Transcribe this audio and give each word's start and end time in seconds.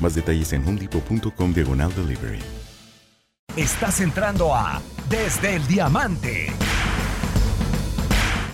Más 0.00 0.14
detalles 0.14 0.52
en 0.52 0.66
homedepot.com 0.66 1.52
diagonal 1.52 1.94
delivery. 1.94 2.38
Estás 3.56 4.00
entrando 4.00 4.54
a 4.54 4.82
Desde 5.08 5.56
el 5.56 5.66
Diamante. 5.66 6.48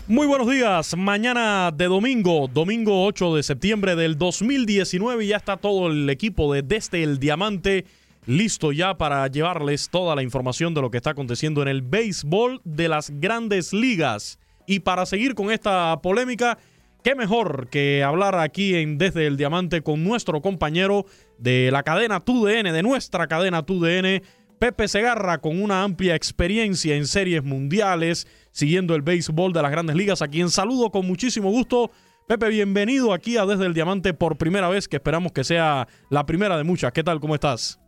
Muy 0.06 0.26
buenos 0.26 0.48
días, 0.48 0.96
mañana 0.96 1.70
de 1.72 1.86
domingo, 1.86 2.48
domingo 2.52 3.06
8 3.06 3.36
de 3.36 3.42
septiembre 3.42 3.96
del 3.96 4.18
2019, 4.18 5.26
ya 5.26 5.38
está 5.38 5.56
todo 5.56 5.88
el 5.88 6.08
equipo 6.10 6.52
de 6.52 6.62
Desde 6.62 7.02
el 7.02 7.18
Diamante 7.18 7.86
listo 8.26 8.72
ya 8.72 8.96
para 8.96 9.26
llevarles 9.26 9.88
toda 9.88 10.14
la 10.14 10.22
información 10.22 10.74
de 10.74 10.80
lo 10.80 10.90
que 10.90 10.98
está 10.98 11.10
aconteciendo 11.10 11.62
en 11.62 11.68
el 11.68 11.82
béisbol 11.82 12.60
de 12.64 12.88
las 12.88 13.10
grandes 13.10 13.72
ligas. 13.72 14.38
Y 14.66 14.80
para 14.80 15.06
seguir 15.06 15.34
con 15.34 15.50
esta 15.50 16.00
polémica, 16.02 16.58
qué 17.02 17.14
mejor 17.14 17.68
que 17.68 18.02
hablar 18.02 18.36
aquí 18.36 18.76
en 18.76 18.98
Desde 18.98 19.26
el 19.26 19.36
Diamante 19.36 19.82
con 19.82 20.04
nuestro 20.04 20.40
compañero 20.40 21.04
de 21.38 21.70
la 21.70 21.82
cadena 21.82 22.20
TUDN, 22.20 22.72
de 22.72 22.82
nuestra 22.82 23.26
cadena 23.26 23.64
TUDN, 23.64 24.22
Pepe 24.58 24.86
Segarra, 24.86 25.38
con 25.38 25.60
una 25.60 25.82
amplia 25.82 26.14
experiencia 26.14 26.94
en 26.94 27.06
series 27.06 27.42
mundiales, 27.42 28.26
siguiendo 28.52 28.94
el 28.94 29.02
béisbol 29.02 29.52
de 29.52 29.62
las 29.62 29.72
grandes 29.72 29.96
ligas, 29.96 30.22
a 30.22 30.28
quien 30.28 30.50
saludo 30.50 30.90
con 30.90 31.06
muchísimo 31.06 31.50
gusto. 31.50 31.90
Pepe, 32.28 32.48
bienvenido 32.48 33.12
aquí 33.12 33.36
a 33.36 33.44
Desde 33.44 33.66
el 33.66 33.74
Diamante 33.74 34.14
por 34.14 34.38
primera 34.38 34.68
vez, 34.68 34.86
que 34.86 34.96
esperamos 34.96 35.32
que 35.32 35.42
sea 35.42 35.88
la 36.10 36.24
primera 36.24 36.56
de 36.56 36.64
muchas. 36.64 36.92
¿Qué 36.92 37.02
tal? 37.02 37.18
¿Cómo 37.18 37.34
estás? 37.34 37.80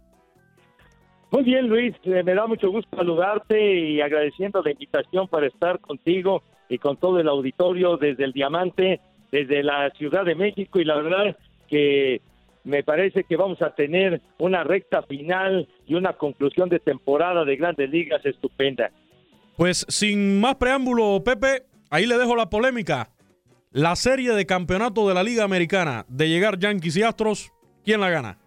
Muy 1.30 1.44
bien, 1.44 1.68
Luis. 1.68 1.94
Eh, 2.04 2.22
me 2.24 2.34
da 2.34 2.46
mucho 2.46 2.68
gusto 2.70 2.96
saludarte 2.96 3.90
y 3.90 4.00
agradeciendo 4.00 4.60
la 4.62 4.72
invitación 4.72 5.28
para 5.28 5.46
estar 5.46 5.80
contigo 5.80 6.42
y 6.68 6.78
con 6.78 6.96
todo 6.96 7.20
el 7.20 7.28
auditorio 7.28 7.96
desde 7.96 8.24
el 8.24 8.32
Diamante, 8.32 9.00
desde 9.30 9.62
la 9.62 9.90
Ciudad 9.90 10.24
de 10.24 10.34
México. 10.34 10.80
Y 10.80 10.84
la 10.84 10.96
verdad 10.96 11.36
que 11.68 12.20
me 12.64 12.82
parece 12.82 13.24
que 13.24 13.36
vamos 13.36 13.60
a 13.62 13.74
tener 13.74 14.20
una 14.38 14.64
recta 14.64 15.02
final 15.02 15.68
y 15.86 15.94
una 15.94 16.14
conclusión 16.14 16.68
de 16.68 16.80
temporada 16.80 17.44
de 17.44 17.56
grandes 17.56 17.90
ligas 17.90 18.24
estupenda. 18.24 18.90
Pues 19.56 19.86
sin 19.88 20.40
más 20.40 20.56
preámbulo, 20.56 21.22
Pepe, 21.22 21.64
ahí 21.90 22.06
le 22.06 22.18
dejo 22.18 22.34
la 22.34 22.50
polémica. 22.50 23.10
La 23.70 23.96
serie 23.96 24.32
de 24.32 24.46
campeonato 24.46 25.08
de 25.08 25.14
la 25.14 25.22
Liga 25.22 25.44
Americana, 25.44 26.04
de 26.08 26.28
llegar 26.28 26.58
Yankees 26.58 26.96
y 26.96 27.02
Astros, 27.02 27.52
¿quién 27.84 28.00
la 28.00 28.08
gana? 28.08 28.38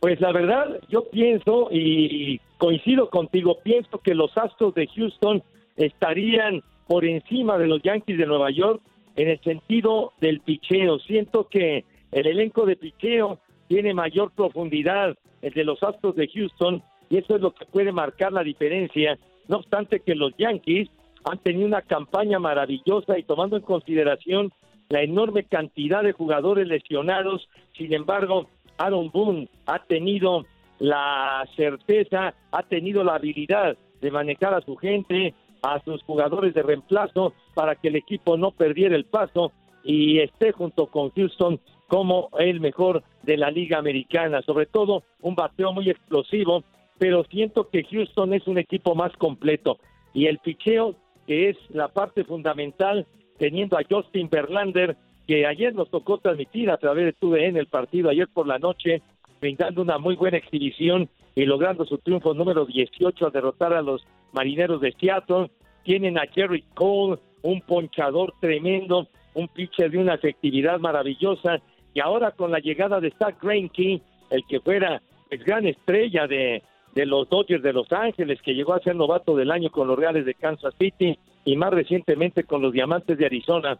Pues 0.00 0.20
la 0.20 0.32
verdad, 0.32 0.78
yo 0.88 1.08
pienso 1.10 1.68
y 1.70 2.40
coincido 2.58 3.08
contigo, 3.08 3.58
pienso 3.62 3.98
que 3.98 4.14
los 4.14 4.36
Astros 4.36 4.74
de 4.74 4.86
Houston 4.88 5.42
estarían 5.76 6.62
por 6.86 7.04
encima 7.04 7.58
de 7.58 7.66
los 7.66 7.82
Yankees 7.82 8.18
de 8.18 8.26
Nueva 8.26 8.50
York 8.50 8.82
en 9.16 9.28
el 9.28 9.40
sentido 9.40 10.12
del 10.20 10.40
picheo. 10.40 10.98
Siento 11.00 11.48
que 11.48 11.84
el 12.10 12.26
elenco 12.26 12.66
de 12.66 12.76
picheo 12.76 13.38
tiene 13.68 13.94
mayor 13.94 14.32
profundidad, 14.32 15.16
el 15.40 15.52
de 15.52 15.64
los 15.64 15.82
Astros 15.82 16.14
de 16.16 16.28
Houston, 16.28 16.82
y 17.08 17.18
eso 17.18 17.36
es 17.36 17.42
lo 17.42 17.54
que 17.54 17.66
puede 17.66 17.92
marcar 17.92 18.32
la 18.32 18.42
diferencia. 18.42 19.18
No 19.48 19.58
obstante 19.58 20.00
que 20.00 20.14
los 20.14 20.32
Yankees 20.36 20.88
han 21.24 21.38
tenido 21.38 21.66
una 21.66 21.82
campaña 21.82 22.38
maravillosa 22.38 23.18
y 23.18 23.22
tomando 23.22 23.56
en 23.56 23.62
consideración 23.62 24.52
la 24.88 25.02
enorme 25.02 25.44
cantidad 25.44 26.02
de 26.02 26.12
jugadores 26.12 26.68
lesionados, 26.68 27.48
sin 27.76 27.94
embargo, 27.94 28.48
Aaron 28.76 29.10
Boone 29.10 29.48
ha 29.66 29.82
tenido 29.84 30.44
la 30.78 31.46
certeza, 31.56 32.34
ha 32.50 32.62
tenido 32.64 33.04
la 33.04 33.14
habilidad 33.14 33.76
de 34.00 34.10
manejar 34.10 34.52
a 34.52 34.60
su 34.60 34.76
gente, 34.76 35.34
a 35.62 35.80
sus 35.84 36.02
jugadores 36.02 36.54
de 36.54 36.62
reemplazo 36.62 37.32
para 37.54 37.76
que 37.76 37.88
el 37.88 37.96
equipo 37.96 38.36
no 38.36 38.50
perdiera 38.50 38.96
el 38.96 39.04
paso 39.04 39.52
y 39.84 40.18
esté 40.18 40.52
junto 40.52 40.86
con 40.86 41.10
Houston 41.10 41.60
como 41.88 42.30
el 42.38 42.60
mejor 42.60 43.02
de 43.22 43.36
la 43.36 43.50
liga 43.50 43.78
americana, 43.78 44.42
sobre 44.42 44.66
todo 44.66 45.04
un 45.20 45.34
bateo 45.34 45.72
muy 45.72 45.90
explosivo, 45.90 46.64
pero 46.98 47.24
siento 47.24 47.68
que 47.68 47.84
Houston 47.84 48.34
es 48.34 48.46
un 48.46 48.58
equipo 48.58 48.94
más 48.94 49.12
completo. 49.16 49.78
Y 50.14 50.26
el 50.26 50.38
picheo 50.38 50.96
que 51.26 51.50
es 51.50 51.56
la 51.70 51.88
parte 51.88 52.24
fundamental 52.24 53.06
teniendo 53.38 53.76
a 53.76 53.82
Justin 53.88 54.28
Verlander 54.30 54.96
que 55.26 55.46
ayer 55.46 55.74
nos 55.74 55.90
tocó 55.90 56.18
transmitir 56.18 56.70
a 56.70 56.78
través 56.78 57.06
de 57.06 57.12
TUDN 57.12 57.56
el 57.56 57.66
partido 57.66 58.10
ayer 58.10 58.28
por 58.28 58.46
la 58.46 58.58
noche, 58.58 59.02
brindando 59.40 59.82
una 59.82 59.98
muy 59.98 60.16
buena 60.16 60.38
exhibición 60.38 61.08
y 61.34 61.44
logrando 61.44 61.84
su 61.84 61.98
triunfo 61.98 62.34
número 62.34 62.66
18 62.66 63.26
al 63.26 63.32
derrotar 63.32 63.72
a 63.72 63.82
los 63.82 64.06
marineros 64.32 64.80
de 64.80 64.92
Seattle. 64.92 65.50
Tienen 65.84 66.18
a 66.18 66.26
Jerry 66.26 66.62
Cole, 66.74 67.18
un 67.42 67.60
ponchador 67.62 68.34
tremendo, 68.40 69.08
un 69.34 69.48
pitcher 69.48 69.90
de 69.90 69.98
una 69.98 70.14
efectividad 70.14 70.78
maravillosa. 70.78 71.60
Y 71.94 72.00
ahora 72.00 72.32
con 72.32 72.50
la 72.50 72.58
llegada 72.58 73.00
de 73.00 73.12
Zach 73.18 73.42
Greinke, 73.42 74.00
el 74.30 74.44
que 74.46 74.60
fuera 74.60 75.02
pues, 75.28 75.44
gran 75.44 75.66
estrella 75.66 76.26
de, 76.26 76.62
de 76.94 77.06
los 77.06 77.28
Dodgers 77.28 77.62
de 77.62 77.72
Los 77.72 77.90
Ángeles, 77.92 78.40
que 78.42 78.54
llegó 78.54 78.74
a 78.74 78.80
ser 78.80 78.94
novato 78.94 79.34
del 79.36 79.50
año 79.50 79.70
con 79.70 79.88
los 79.88 79.98
Reales 79.98 80.26
de 80.26 80.34
Kansas 80.34 80.74
City 80.78 81.18
y 81.44 81.56
más 81.56 81.72
recientemente 81.72 82.44
con 82.44 82.62
los 82.62 82.72
Diamantes 82.72 83.18
de 83.18 83.26
Arizona. 83.26 83.78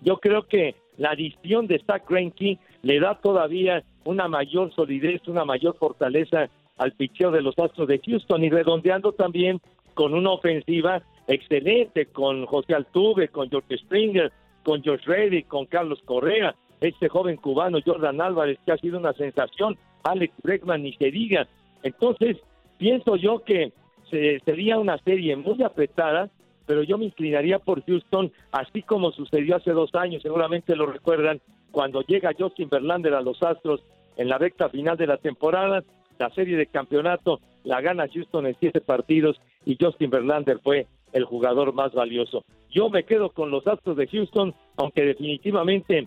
Yo 0.00 0.18
creo 0.18 0.46
que 0.46 0.74
la 0.96 1.10
adición 1.10 1.66
de 1.66 1.82
Zach 1.86 2.08
Greinke 2.08 2.58
le 2.82 3.00
da 3.00 3.20
todavía 3.20 3.82
una 4.06 4.28
mayor 4.28 4.72
solidez, 4.74 5.26
una 5.28 5.44
mayor 5.44 5.76
fortaleza 5.76 6.48
al 6.78 6.92
picheo 6.92 7.30
de 7.30 7.42
los 7.42 7.58
Astros 7.58 7.88
de 7.88 8.00
Houston 8.04 8.44
y 8.44 8.50
redondeando 8.50 9.12
también 9.12 9.60
con 9.94 10.14
una 10.14 10.32
ofensiva 10.32 11.02
excelente 11.26 12.06
con 12.06 12.46
José 12.46 12.74
Altuve, 12.74 13.28
con 13.28 13.48
George 13.48 13.78
Springer, 13.78 14.30
con 14.62 14.82
George 14.82 15.04
Reddy, 15.06 15.44
con 15.44 15.66
Carlos 15.66 16.00
Correa, 16.04 16.54
este 16.80 17.08
joven 17.08 17.36
cubano 17.36 17.78
Jordan 17.84 18.20
Álvarez 18.20 18.58
que 18.64 18.72
ha 18.72 18.76
sido 18.76 18.98
una 18.98 19.12
sensación, 19.14 19.76
Alex 20.04 20.34
Bregman 20.42 20.82
ni 20.82 20.92
se 20.94 21.10
diga. 21.10 21.48
Entonces, 21.82 22.36
pienso 22.78 23.16
yo 23.16 23.42
que 23.42 23.72
se, 24.10 24.40
sería 24.40 24.78
una 24.78 24.98
serie 24.98 25.34
muy 25.36 25.62
apretada, 25.62 26.30
pero 26.66 26.82
yo 26.82 26.98
me 26.98 27.06
inclinaría 27.06 27.58
por 27.58 27.84
Houston, 27.84 28.32
así 28.52 28.82
como 28.82 29.12
sucedió 29.12 29.56
hace 29.56 29.70
dos 29.70 29.94
años, 29.94 30.22
seguramente 30.22 30.76
lo 30.76 30.86
recuerdan, 30.86 31.40
cuando 31.70 32.02
llega 32.02 32.34
Justin 32.38 32.68
Verlander 32.68 33.14
a 33.14 33.20
los 33.20 33.42
Astros 33.42 33.82
en 34.16 34.28
la 34.28 34.38
recta 34.38 34.68
final 34.68 34.96
de 34.96 35.06
la 35.06 35.18
temporada. 35.18 35.84
La 36.18 36.30
serie 36.30 36.56
de 36.56 36.66
campeonato 36.66 37.40
la 37.66 37.80
gana 37.80 38.06
Houston 38.08 38.46
en 38.46 38.56
siete 38.60 38.80
partidos 38.80 39.40
y 39.64 39.76
Justin 39.78 40.08
Verlander 40.08 40.60
fue 40.60 40.86
el 41.12 41.24
jugador 41.24 41.74
más 41.74 41.92
valioso. 41.92 42.44
Yo 42.70 42.88
me 42.88 43.04
quedo 43.04 43.30
con 43.30 43.50
los 43.50 43.66
Astros 43.66 43.96
de 43.96 44.06
Houston, 44.06 44.54
aunque 44.76 45.02
definitivamente 45.02 46.06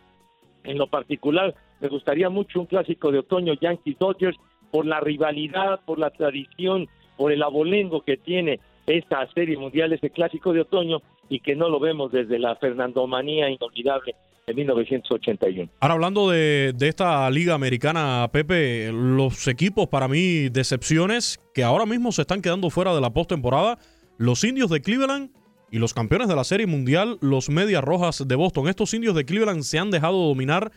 en 0.64 0.78
lo 0.78 0.88
particular 0.88 1.54
me 1.82 1.90
gustaría 1.90 2.30
mucho 2.30 2.62
un 2.62 2.66
clásico 2.66 3.12
de 3.12 3.20
otoño 3.20 3.54
Yankees 3.60 4.00
Dodgers 4.00 4.38
por 4.72 4.86
la 4.86 5.02
rivalidad, 5.02 5.82
por 5.86 6.00
la 6.00 6.12
tradición, 6.12 6.88
por 7.18 7.34
el 7.34 7.44
abolengo 7.44 8.02
que 8.02 8.16
tiene 8.16 8.62
esta 8.88 9.28
serie 9.34 9.58
mundial, 9.58 9.92
ese 9.92 10.10
clásico 10.10 10.54
de 10.54 10.62
otoño 10.62 11.02
y 11.28 11.42
que 11.42 11.56
no 11.56 11.68
lo 11.68 11.82
vemos 11.82 12.12
desde 12.12 12.40
la 12.40 12.56
Fernandomanía 12.56 13.50
inolvidable 13.50 14.16
de 14.50 14.56
1981. 14.56 15.72
Ahora 15.80 15.94
hablando 15.94 16.30
de, 16.30 16.74
de, 16.75 16.88
esta 16.88 17.30
liga 17.30 17.54
americana, 17.54 18.28
Pepe, 18.31 18.92
los 18.92 19.48
equipos 19.48 19.88
para 19.88 20.07
mí 20.07 20.50
decepciones 20.50 21.40
que 21.54 21.63
ahora 21.63 21.86
mismo 21.86 22.12
se 22.12 22.22
están 22.22 22.42
quedando 22.42 22.72
fuera 22.72 22.96
de 22.96 23.01
la 23.01 23.12
postemporada, 23.12 23.78
los 24.18 24.44
indios 24.44 24.72
de 24.72 24.81
Cleveland 24.81 25.30
y 25.72 25.78
los 25.78 25.94
campeones 25.94 26.28
de 26.28 26.36
la 26.36 26.44
serie 26.44 26.66
mundial, 26.66 27.19
los 27.22 27.50
Medias 27.50 27.84
Rojas 27.84 28.28
de 28.28 28.36
Boston. 28.36 28.68
Estos 28.68 28.94
indios 28.96 29.16
de 29.16 29.24
Cleveland 29.24 29.62
se 29.62 29.78
han 29.78 29.92
dejado 29.92 30.18
dominar 30.18 30.72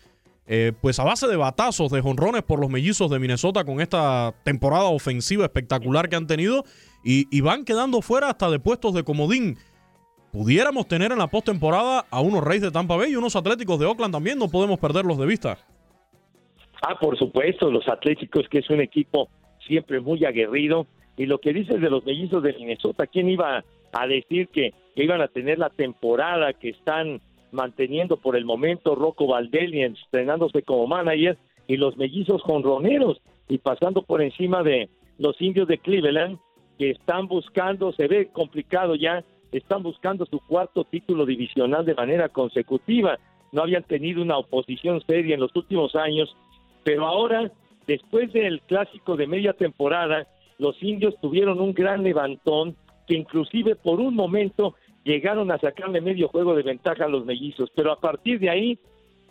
eh, 0.46 0.72
pues 0.82 0.98
a 0.98 1.04
base 1.04 1.26
de 1.26 1.36
batazos, 1.36 1.90
de 1.90 2.02
jonrones 2.02 2.42
por 2.42 2.60
los 2.60 2.68
mellizos 2.68 3.10
de 3.10 3.18
Minnesota 3.18 3.64
con 3.64 3.80
esta 3.80 4.34
temporada 4.44 4.84
ofensiva 4.84 5.44
espectacular 5.44 6.10
que 6.10 6.16
han 6.16 6.26
tenido 6.26 6.64
y 7.04 7.40
van 7.40 7.64
quedando 7.64 8.00
fuera 8.00 8.28
hasta 8.30 8.48
de 8.48 8.60
puestos 8.60 8.94
de 8.94 9.02
comodín 9.02 9.56
pudiéramos 10.32 10.88
tener 10.88 11.12
en 11.12 11.18
la 11.18 11.28
postemporada 11.28 12.06
a 12.10 12.20
unos 12.20 12.42
Reyes 12.42 12.62
de 12.62 12.70
Tampa 12.70 12.96
Bay 12.96 13.12
y 13.12 13.16
unos 13.16 13.36
Atléticos 13.36 13.78
de 13.78 13.86
Oakland 13.86 14.14
también, 14.14 14.38
no 14.38 14.48
podemos 14.48 14.80
perderlos 14.80 15.18
de 15.18 15.26
vista. 15.26 15.58
Ah, 16.82 16.98
por 16.98 17.16
supuesto, 17.16 17.70
los 17.70 17.86
Atléticos, 17.86 18.48
que 18.48 18.58
es 18.58 18.70
un 18.70 18.80
equipo 18.80 19.28
siempre 19.66 20.00
muy 20.00 20.24
aguerrido. 20.24 20.86
Y 21.16 21.26
lo 21.26 21.38
que 21.38 21.52
dices 21.52 21.80
de 21.80 21.90
los 21.90 22.04
mellizos 22.04 22.42
de 22.42 22.54
Minnesota, 22.54 23.06
¿quién 23.06 23.28
iba 23.28 23.62
a 23.92 24.06
decir 24.06 24.48
que, 24.48 24.72
iban 24.96 25.20
a 25.20 25.28
tener 25.28 25.58
la 25.58 25.70
temporada 25.70 26.52
que 26.52 26.70
están 26.70 27.20
manteniendo 27.50 28.16
por 28.16 28.36
el 28.36 28.44
momento 28.44 28.94
Rocco 28.94 29.26
Valdelli 29.26 29.82
estrenándose 29.82 30.62
como 30.62 30.86
manager 30.86 31.38
y 31.66 31.76
los 31.76 31.96
mellizos 31.96 32.42
jonroneros 32.42 33.20
y 33.48 33.58
pasando 33.58 34.02
por 34.02 34.22
encima 34.22 34.62
de 34.62 34.88
los 35.18 35.40
indios 35.40 35.68
de 35.68 35.78
Cleveland 35.78 36.38
que 36.78 36.90
están 36.90 37.26
buscando, 37.26 37.92
se 37.92 38.06
ve 38.06 38.28
complicado 38.32 38.94
ya 38.94 39.24
están 39.52 39.82
buscando 39.82 40.26
su 40.26 40.40
cuarto 40.40 40.84
título 40.84 41.26
divisional 41.26 41.84
de 41.84 41.94
manera 41.94 42.28
consecutiva. 42.28 43.18
No 43.52 43.62
habían 43.62 43.84
tenido 43.84 44.22
una 44.22 44.38
oposición 44.38 45.02
seria 45.06 45.34
en 45.34 45.40
los 45.40 45.54
últimos 45.54 45.94
años, 45.94 46.34
pero 46.84 47.06
ahora, 47.06 47.50
después 47.86 48.32
del 48.32 48.62
clásico 48.62 49.16
de 49.16 49.26
media 49.26 49.52
temporada, 49.52 50.26
los 50.58 50.82
indios 50.82 51.14
tuvieron 51.20 51.60
un 51.60 51.74
gran 51.74 52.02
levantón 52.02 52.76
que 53.06 53.16
inclusive 53.16 53.76
por 53.76 54.00
un 54.00 54.14
momento 54.14 54.74
llegaron 55.04 55.50
a 55.50 55.58
sacarle 55.58 56.00
medio 56.00 56.28
juego 56.28 56.54
de 56.54 56.62
ventaja 56.62 57.04
a 57.04 57.08
los 57.08 57.26
mellizos, 57.26 57.70
pero 57.74 57.92
a 57.92 58.00
partir 58.00 58.38
de 58.38 58.48
ahí 58.48 58.78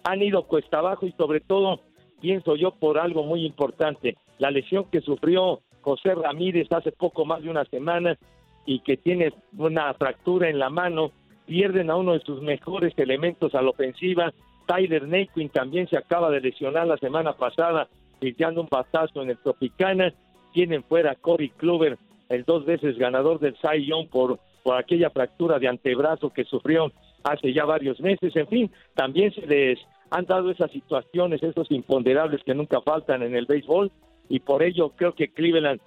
han 0.03 0.21
ido 0.21 0.43
cuesta 0.43 0.79
abajo 0.79 1.05
y 1.05 1.13
sobre 1.13 1.39
todo 1.39 1.79
pienso 2.19 2.55
yo 2.55 2.71
por 2.71 2.99
algo 2.99 3.23
muy 3.23 3.45
importante, 3.45 4.17
la 4.37 4.51
lesión 4.51 4.85
que 4.91 5.01
sufrió 5.01 5.61
José 5.81 6.13
Ramírez 6.13 6.67
hace 6.71 6.91
poco 6.91 7.25
más 7.25 7.41
de 7.41 7.49
una 7.49 7.65
semana 7.65 8.17
y 8.65 8.79
que 8.79 8.97
tiene 8.97 9.33
una 9.57 9.93
fractura 9.93 10.49
en 10.49 10.59
la 10.59 10.69
mano, 10.69 11.11
pierden 11.45 11.89
a 11.89 11.95
uno 11.95 12.13
de 12.13 12.21
sus 12.21 12.41
mejores 12.41 12.93
elementos 12.97 13.55
a 13.55 13.61
la 13.61 13.69
ofensiva. 13.69 14.33
Tyler 14.67 15.07
Naquin 15.07 15.49
también 15.49 15.87
se 15.87 15.97
acaba 15.97 16.29
de 16.29 16.41
lesionar 16.41 16.87
la 16.87 16.97
semana 16.97 17.33
pasada, 17.33 17.87
tirando 18.19 18.61
un 18.61 18.67
batazo 18.69 19.21
en 19.21 19.31
el 19.31 19.37
Tropicana. 19.37 20.13
Tienen 20.53 20.83
fuera 20.83 21.11
a 21.11 21.15
Corey 21.15 21.49
Kluber, 21.49 21.97
el 22.29 22.43
dos 22.43 22.65
veces 22.65 22.97
ganador 22.97 23.39
del 23.39 23.57
Cy 23.57 23.85
Young 23.85 24.07
por, 24.09 24.39
por 24.63 24.77
aquella 24.77 25.09
fractura 25.09 25.59
de 25.59 25.67
antebrazo 25.67 26.29
que 26.29 26.45
sufrió 26.45 26.91
hace 27.23 27.53
ya 27.53 27.65
varios 27.65 27.99
meses. 27.99 28.35
En 28.35 28.47
fin, 28.47 28.71
también 28.95 29.33
se 29.33 29.45
les 29.45 29.79
han 30.11 30.25
dado 30.25 30.51
esas 30.51 30.71
situaciones, 30.71 31.41
esos 31.41 31.71
imponderables 31.71 32.43
que 32.43 32.53
nunca 32.53 32.81
faltan 32.81 33.23
en 33.23 33.35
el 33.35 33.45
béisbol 33.45 33.91
y 34.29 34.39
por 34.39 34.63
ello 34.63 34.89
creo 34.95 35.13
que 35.13 35.29
Cleveland 35.29 35.81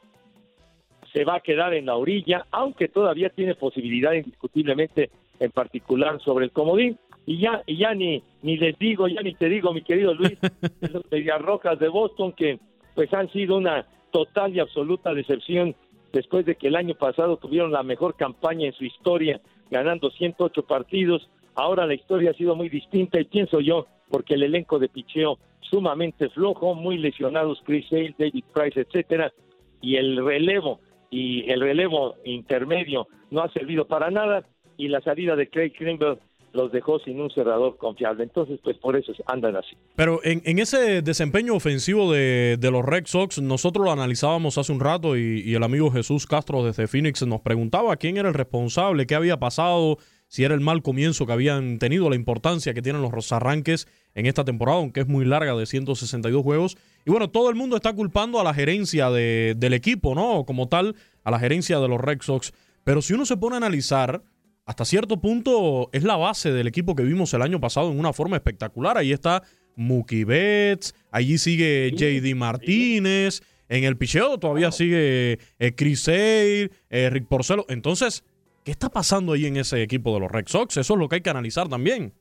se 1.14 1.24
va 1.24 1.36
a 1.36 1.40
quedar 1.40 1.72
en 1.74 1.86
la 1.86 1.94
orilla, 1.94 2.44
aunque 2.50 2.88
todavía 2.88 3.30
tiene 3.30 3.54
posibilidad 3.54 4.12
indiscutiblemente, 4.12 5.10
en 5.38 5.52
particular 5.52 6.20
sobre 6.20 6.46
el 6.46 6.50
comodín. 6.50 6.98
Y 7.24 7.38
ya, 7.38 7.62
y 7.66 7.76
ya 7.76 7.94
ni, 7.94 8.22
ni 8.42 8.56
les 8.56 8.76
digo, 8.78 9.06
ya 9.06 9.22
ni 9.22 9.32
te 9.34 9.48
digo, 9.48 9.72
mi 9.72 9.82
querido 9.82 10.12
Luis, 10.12 10.36
los 10.92 11.10
Medias 11.10 11.40
Rojas 11.40 11.78
de 11.78 11.88
Boston, 11.88 12.32
que 12.32 12.58
pues 12.96 13.14
han 13.14 13.30
sido 13.30 13.56
una 13.56 13.86
total 14.10 14.54
y 14.54 14.60
absoluta 14.60 15.14
decepción 15.14 15.76
después 16.12 16.44
de 16.46 16.56
que 16.56 16.66
el 16.66 16.76
año 16.76 16.94
pasado 16.96 17.36
tuvieron 17.36 17.70
la 17.70 17.84
mejor 17.84 18.16
campaña 18.16 18.66
en 18.66 18.72
su 18.72 18.84
historia, 18.84 19.40
ganando 19.70 20.10
108 20.10 20.64
partidos. 20.64 21.28
Ahora 21.54 21.86
la 21.86 21.94
historia 21.94 22.32
ha 22.32 22.34
sido 22.34 22.56
muy 22.56 22.68
distinta 22.68 23.20
y 23.20 23.24
pienso 23.24 23.60
yo, 23.60 23.86
porque 24.10 24.34
el 24.34 24.42
elenco 24.42 24.80
de 24.80 24.88
picheo 24.88 25.38
sumamente 25.60 26.28
flojo, 26.28 26.74
muy 26.74 26.98
lesionados 26.98 27.62
Chris 27.64 27.86
Hale, 27.92 28.16
David 28.18 28.44
Price, 28.52 28.80
etcétera, 28.80 29.32
y 29.80 29.96
el 29.96 30.24
relevo 30.24 30.80
y 31.14 31.48
el 31.48 31.60
relevo 31.60 32.16
intermedio 32.24 33.06
no 33.30 33.42
ha 33.42 33.52
servido 33.52 33.86
para 33.86 34.10
nada 34.10 34.44
y 34.76 34.88
la 34.88 35.00
salida 35.00 35.36
de 35.36 35.48
Craig 35.48 35.70
Kimbrell 35.70 36.18
los 36.52 36.72
dejó 36.72 36.98
sin 37.00 37.20
un 37.20 37.30
cerrador 37.30 37.76
confiable. 37.76 38.24
Entonces, 38.24 38.58
pues 38.62 38.76
por 38.78 38.96
eso 38.96 39.12
andan 39.26 39.54
así. 39.56 39.76
Pero 39.94 40.20
en, 40.24 40.58
ese 40.58 41.02
desempeño 41.02 41.54
ofensivo 41.54 42.12
de, 42.12 42.58
los 42.60 42.84
Red 42.84 43.06
Sox, 43.06 43.40
nosotros 43.40 43.84
lo 43.84 43.92
analizábamos 43.92 44.58
hace 44.58 44.72
un 44.72 44.80
rato 44.80 45.16
y, 45.16 45.42
y, 45.44 45.54
el 45.54 45.62
amigo 45.62 45.90
Jesús 45.92 46.26
Castro 46.26 46.64
desde 46.64 46.88
Phoenix 46.88 47.24
nos 47.24 47.40
preguntaba 47.40 47.96
quién 47.96 48.16
era 48.16 48.28
el 48.28 48.34
responsable, 48.34 49.06
qué 49.06 49.14
había 49.14 49.36
pasado, 49.36 49.98
si 50.26 50.42
era 50.42 50.54
el 50.54 50.60
mal 50.60 50.82
comienzo 50.82 51.26
que 51.26 51.32
habían 51.32 51.78
tenido, 51.78 52.10
la 52.10 52.16
importancia 52.16 52.74
que 52.74 52.82
tienen 52.82 53.02
los 53.02 53.32
arranques 53.32 53.86
en 54.14 54.26
esta 54.26 54.44
temporada, 54.44 54.78
aunque 54.78 55.00
es 55.00 55.06
muy 55.06 55.24
larga 55.24 55.54
de 55.54 55.66
162 55.66 56.42
juegos. 56.42 56.76
Y 57.04 57.10
bueno, 57.10 57.30
todo 57.30 57.50
el 57.50 57.56
mundo 57.56 57.76
está 57.76 57.92
culpando 57.92 58.40
a 58.40 58.44
la 58.44 58.54
gerencia 58.54 59.10
del 59.10 59.72
equipo, 59.74 60.14
¿no? 60.14 60.44
Como 60.44 60.68
tal, 60.68 60.96
a 61.22 61.30
la 61.30 61.38
gerencia 61.38 61.78
de 61.78 61.88
los 61.88 62.00
Red 62.00 62.22
Sox. 62.22 62.52
Pero 62.82 63.02
si 63.02 63.14
uno 63.14 63.26
se 63.26 63.36
pone 63.36 63.56
a 63.56 63.58
analizar, 63.58 64.22
hasta 64.64 64.84
cierto 64.84 65.20
punto 65.20 65.90
es 65.92 66.02
la 66.02 66.16
base 66.16 66.52
del 66.52 66.66
equipo 66.66 66.94
que 66.94 67.02
vimos 67.02 67.34
el 67.34 67.42
año 67.42 67.60
pasado 67.60 67.90
en 67.90 67.98
una 67.98 68.12
forma 68.12 68.36
espectacular. 68.36 68.96
Ahí 68.96 69.12
está 69.12 69.42
Mookie 69.76 70.24
Betts, 70.24 70.94
allí 71.10 71.36
sigue 71.38 71.92
JD 71.94 72.34
Martínez, 72.34 73.42
en 73.68 73.84
el 73.84 73.96
picheo 73.96 74.38
todavía 74.38 74.70
sigue 74.72 75.38
eh, 75.58 75.74
Chris 75.74 76.02
Sale, 76.02 76.70
eh, 76.90 77.10
Rick 77.10 77.26
Porcelo. 77.26 77.66
Entonces, 77.68 78.24
¿Qué 78.64 78.70
está 78.70 78.88
pasando 78.88 79.34
ahí 79.34 79.44
en 79.44 79.58
ese 79.58 79.82
equipo 79.82 80.14
de 80.14 80.20
los 80.20 80.32
Red 80.32 80.46
Sox? 80.46 80.78
Eso 80.78 80.94
es 80.94 80.98
lo 80.98 81.06
que 81.06 81.16
hay 81.16 81.20
que 81.20 81.28
analizar 81.28 81.68
también. 81.68 82.14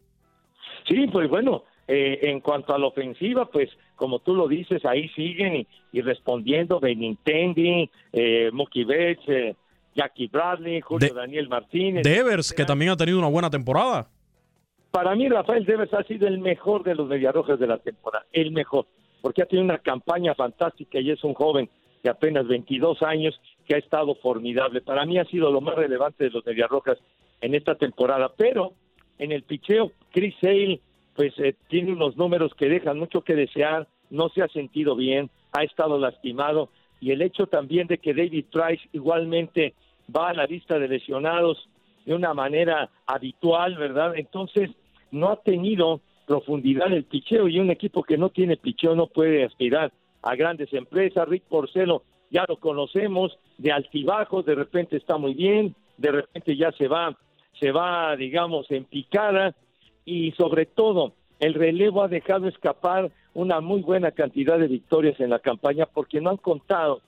Sí, 0.86 1.08
pues 1.08 1.30
bueno, 1.30 1.64
eh, 1.88 2.20
en 2.24 2.40
cuanto 2.40 2.74
a 2.74 2.80
la 2.80 2.88
ofensiva, 2.88 3.46
pues 3.46 3.70
como 3.96 4.20
tú 4.20 4.36
lo 4.36 4.48
dices, 4.48 4.86
ahí 4.86 5.10
siguen 5.10 5.68
y, 5.92 6.02
respondiendo 6.02 6.80
Benintendi, 6.80 7.90
eh, 8.12 8.50
Mookie 8.54 8.86
Betts, 8.86 9.24
eh, 9.28 9.56
Jackie 9.96 10.28
Bradley, 10.28 10.82
Julio 10.82 11.14
Daniel 11.14 11.50
Martínez. 11.50 12.04
Devers, 12.04 12.54
que 12.54 12.66
también 12.66 12.92
ha 12.92 12.98
tenido 12.98 13.20
una 13.20 13.28
buena 13.28 13.50
temporada. 13.50 14.08
Para 14.92 15.16
mí, 15.16 15.28
Rafael 15.28 15.66
Devers 15.66 15.94
ha 15.94 16.04
sido 16.04 16.28
el 16.28 16.40
mejor 16.40 16.84
de 16.84 16.96
los 16.96 17.08
Mediarrojas 17.08 17.60
de 17.60 17.68
la 17.68 17.78
temporada, 17.78 18.26
el 18.32 18.52
mejor, 18.52 18.86
porque 19.22 19.42
ha 19.42 19.46
tenido 19.46 19.66
una 19.66 19.80
campaña 19.80 20.36
fantástica 20.36 21.00
y 21.00 21.12
es 21.12 21.24
un 21.24 21.34
joven 21.34 21.70
de 22.04 22.10
apenas 22.10 22.48
22 22.48 23.02
años 23.02 23.40
que 23.66 23.76
ha 23.76 23.78
estado 23.78 24.16
formidable. 24.16 24.82
Para 24.82 25.06
mí 25.06 25.18
ha 25.18 25.26
sido 25.26 25.52
lo 25.52 25.62
más 25.62 25.76
relevante 25.76 26.26
de 26.26 26.30
los 26.30 26.44
Rojas 26.70 26.98
en 27.42 27.56
esta 27.56 27.76
temporada, 27.76 28.32
pero 28.38 28.74
en 29.18 29.32
el 29.32 29.44
picheo, 29.44 29.92
Chris 30.12 30.36
Sale 30.42 30.80
pues 31.16 31.34
eh, 31.40 31.56
tiene 31.68 31.94
unos 31.94 32.18
números 32.18 32.54
que 32.56 32.70
dejan 32.70 33.00
mucho 33.00 33.22
que 33.22 33.36
desear, 33.36 33.88
no 34.10 34.30
se 34.30 34.42
ha 34.42 34.48
sentido 34.48 34.96
bien, 34.96 35.30
ha 35.52 35.64
estado 35.64 35.98
lastimado 35.98 36.70
y 37.00 37.12
el 37.12 37.22
hecho 37.22 37.48
también 37.48 37.88
de 37.88 37.98
que 37.98 38.14
David 38.14 38.46
Price 38.52 38.88
igualmente 38.94 39.74
va 40.16 40.30
a 40.30 40.34
la 40.34 40.46
lista 40.46 40.80
de 40.80 40.88
lesionados 40.88 41.70
de 42.06 42.14
una 42.14 42.34
manera 42.34 42.90
habitual, 43.06 43.76
¿verdad? 43.78 44.14
Entonces 44.16 44.70
no 45.12 45.30
ha 45.30 45.38
tenido 45.38 46.02
profundidad 46.26 46.92
el 46.92 47.04
picheo 47.04 47.48
y 47.48 47.60
un 47.60 47.72
equipo 47.72 48.04
que 48.04 48.18
no 48.18 48.30
tiene 48.30 48.58
picheo 48.58 48.96
no 48.96 49.08
puede 49.08 49.44
aspirar 49.44 49.92
a 50.22 50.36
grandes 50.36 50.74
empresas. 50.74 51.28
Rick 51.28 51.44
Porcelo 51.44 52.04
ya 52.30 52.46
lo 52.48 52.58
conocemos, 52.58 53.38
de 53.58 53.72
altibajos, 53.72 54.46
de 54.46 54.56
repente 54.56 54.98
está 54.98 55.18
muy 55.18 55.34
bien, 55.34 55.76
de 55.98 56.12
repente 56.12 56.58
ya 56.58 56.72
se 56.72 56.88
va, 56.88 57.16
se 57.60 57.72
va, 57.72 58.16
digamos, 58.16 58.70
en 58.72 58.86
picada 58.86 59.56
y 60.06 60.32
sobre 60.34 60.66
todo 60.66 61.14
el 61.40 61.54
relevo 61.54 62.04
ha 62.04 62.08
dejado 62.08 62.48
escapar 62.48 63.12
una 63.34 63.62
muy 63.62 63.82
buena 63.82 64.12
cantidad 64.12 64.60
de 64.60 64.68
victorias 64.68 65.20
en 65.20 65.30
la 65.30 65.40
campaña 65.40 65.86
porque 65.86 66.22
no 66.22 66.30
han 66.30 66.38
contado 66.38 67.02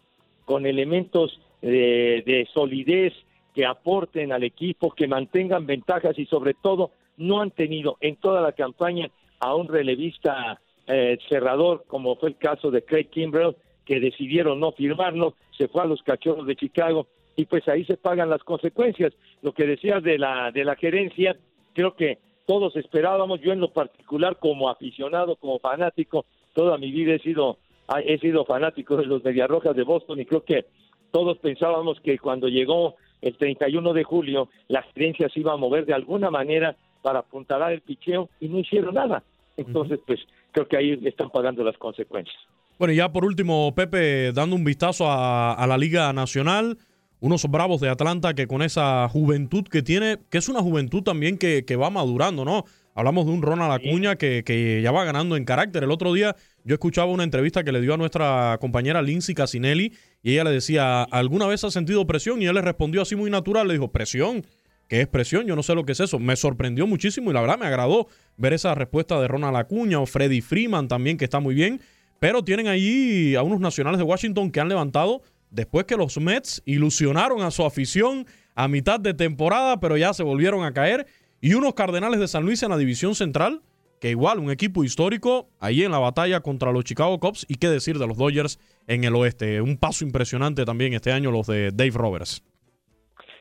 con 0.45 0.65
elementos 0.65 1.39
de, 1.61 2.23
de 2.25 2.47
solidez 2.53 3.13
que 3.53 3.65
aporten 3.65 4.31
al 4.31 4.43
equipo, 4.43 4.91
que 4.91 5.07
mantengan 5.07 5.65
ventajas 5.65 6.19
y 6.19 6.25
sobre 6.25 6.53
todo 6.53 6.91
no 7.17 7.41
han 7.41 7.51
tenido 7.51 7.97
en 8.01 8.17
toda 8.17 8.41
la 8.41 8.51
campaña 8.51 9.09
a 9.39 9.55
un 9.55 9.67
relevista 9.67 10.59
eh, 10.87 11.17
cerrador, 11.29 11.85
como 11.87 12.15
fue 12.17 12.29
el 12.29 12.37
caso 12.37 12.69
de 12.69 12.83
Craig 12.83 13.05
Kimbrell, 13.09 13.55
que 13.85 13.99
decidieron 13.99 14.59
no 14.59 14.71
firmarlo, 14.71 15.35
se 15.57 15.67
fue 15.67 15.83
a 15.83 15.85
los 15.85 16.01
cachorros 16.03 16.45
de 16.47 16.55
Chicago 16.55 17.07
y 17.35 17.45
pues 17.45 17.67
ahí 17.67 17.85
se 17.85 17.97
pagan 17.97 18.29
las 18.29 18.43
consecuencias. 18.43 19.13
Lo 19.41 19.53
que 19.53 19.65
decías 19.65 20.03
de 20.03 20.17
la 20.17 20.51
de 20.51 20.63
la 20.63 20.75
gerencia, 20.75 21.37
creo 21.73 21.95
que 21.95 22.17
todos 22.45 22.75
esperábamos, 22.75 23.41
yo 23.41 23.51
en 23.51 23.59
lo 23.59 23.71
particular 23.71 24.37
como 24.39 24.69
aficionado, 24.69 25.35
como 25.35 25.59
fanático, 25.59 26.25
toda 26.53 26.77
mi 26.77 26.91
vida 26.91 27.13
he 27.13 27.19
sido 27.19 27.57
he 28.03 28.17
sido 28.17 28.45
fanático 28.45 28.97
de 28.97 29.05
los 29.05 29.23
Mediarrojas 29.23 29.75
de 29.75 29.83
Boston 29.83 30.19
y 30.19 30.25
creo 30.25 30.43
que 30.43 30.65
todos 31.11 31.37
pensábamos 31.37 31.99
que 32.01 32.17
cuando 32.17 32.47
llegó 32.47 32.95
el 33.21 33.37
31 33.37 33.93
de 33.93 34.03
julio 34.03 34.49
la 34.67 34.81
gerencia 34.81 35.29
se 35.29 35.41
iba 35.41 35.53
a 35.53 35.57
mover 35.57 35.85
de 35.85 35.93
alguna 35.93 36.31
manera 36.31 36.75
para 37.01 37.19
apuntalar 37.19 37.71
el 37.71 37.81
picheo 37.81 38.29
y 38.39 38.47
no 38.49 38.59
hicieron 38.59 38.95
nada. 38.95 39.23
Entonces, 39.57 39.99
pues 40.05 40.19
creo 40.51 40.67
que 40.67 40.77
ahí 40.77 40.99
están 41.05 41.29
pagando 41.29 41.63
las 41.63 41.77
consecuencias. 41.77 42.35
Bueno, 42.77 42.93
y 42.93 42.97
ya 42.97 43.11
por 43.11 43.23
último, 43.23 43.73
Pepe, 43.73 44.33
dando 44.33 44.55
un 44.55 44.65
vistazo 44.65 45.05
a, 45.07 45.63
la 45.67 45.77
Liga 45.77 46.11
Nacional, 46.11 46.77
unos 47.25 47.49
bravos 47.49 47.81
de 47.81 47.89
Atlanta 47.89 48.35
que 48.35 48.45
con 48.45 48.61
esa 48.61 49.09
juventud 49.09 49.63
que 49.63 49.81
tiene, 49.81 50.19
que 50.29 50.37
es 50.37 50.47
una 50.47 50.61
juventud 50.61 51.01
también 51.01 51.39
que, 51.39 51.75
va 51.75 51.89
madurando, 51.89 52.45
¿no? 52.45 52.65
Hablamos 52.93 53.25
de 53.25 53.31
un 53.31 53.41
Ronald 53.41 53.73
Acuña 53.73 54.15
que, 54.15 54.43
que, 54.45 54.79
ya 54.83 54.91
va 54.91 55.03
ganando 55.05 55.35
en 55.35 55.43
carácter. 55.43 55.83
El 55.83 55.89
otro 55.89 56.13
día 56.13 56.35
yo 56.63 56.75
escuchaba 56.75 57.11
una 57.11 57.23
entrevista 57.23 57.63
que 57.63 57.71
le 57.71 57.81
dio 57.81 57.95
a 57.95 57.97
nuestra 57.97 58.59
compañera 58.61 59.01
Lindsay 59.01 59.33
Casinelli 59.33 59.91
y 60.21 60.33
ella 60.33 60.43
le 60.43 60.51
decía, 60.51 61.01
¿alguna 61.01 61.47
vez 61.47 61.63
ha 61.63 61.71
sentido 61.71 62.05
presión? 62.05 62.43
Y 62.43 62.45
él 62.45 62.53
le 62.53 62.61
respondió 62.61 63.01
así 63.01 63.15
muy 63.15 63.31
natural, 63.31 63.67
le 63.67 63.73
dijo, 63.73 63.91
presión. 63.91 64.45
¿Qué 64.87 65.01
es 65.01 65.07
presión? 65.07 65.47
Yo 65.47 65.55
no 65.55 65.63
sé 65.63 65.73
lo 65.73 65.83
que 65.83 65.93
es 65.93 65.99
eso. 65.99 66.19
Me 66.19 66.35
sorprendió 66.35 66.85
muchísimo 66.85 67.31
y 67.31 67.33
la 67.33 67.41
verdad 67.41 67.57
me 67.57 67.65
agradó 67.65 68.07
ver 68.37 68.53
esa 68.53 68.75
respuesta 68.75 69.19
de 69.19 69.27
Ronald 69.27 69.57
Acuña 69.57 69.99
o 69.99 70.05
Freddy 70.05 70.41
Freeman 70.41 70.87
también, 70.87 71.17
que 71.17 71.25
está 71.25 71.39
muy 71.39 71.55
bien. 71.55 71.81
Pero 72.19 72.43
tienen 72.43 72.67
allí 72.67 73.35
a 73.35 73.41
unos 73.41 73.59
nacionales 73.59 73.97
de 73.97 74.03
Washington 74.03 74.51
que 74.51 74.59
han 74.59 74.69
levantado 74.69 75.23
después 75.49 75.85
que 75.85 75.97
los 75.97 76.19
Mets 76.19 76.61
ilusionaron 76.65 77.41
a 77.41 77.51
su 77.51 77.65
afición 77.65 78.25
a 78.55 78.67
mitad 78.67 78.99
de 78.99 79.13
temporada, 79.13 79.79
pero 79.79 79.97
ya 79.97 80.13
se 80.13 80.23
volvieron 80.23 80.63
a 80.63 80.73
caer. 80.73 81.05
Y 81.41 81.53
unos 81.53 81.73
Cardenales 81.73 82.19
de 82.19 82.27
San 82.27 82.45
Luis 82.45 82.63
en 82.63 82.69
la 82.69 82.77
división 82.77 83.15
central, 83.15 83.61
que 83.99 84.09
igual 84.09 84.39
un 84.39 84.51
equipo 84.51 84.83
histórico 84.83 85.49
ahí 85.59 85.83
en 85.83 85.91
la 85.91 85.99
batalla 85.99 86.39
contra 86.41 86.71
los 86.71 86.83
Chicago 86.83 87.19
Cubs. 87.19 87.45
Y 87.49 87.55
qué 87.55 87.67
decir 87.67 87.97
de 87.97 88.07
los 88.07 88.17
Dodgers 88.17 88.59
en 88.87 89.03
el 89.03 89.15
oeste. 89.15 89.61
Un 89.61 89.77
paso 89.77 90.05
impresionante 90.05 90.65
también 90.65 90.93
este 90.93 91.11
año 91.11 91.31
los 91.31 91.47
de 91.47 91.71
Dave 91.71 91.93
Roberts. 91.93 92.43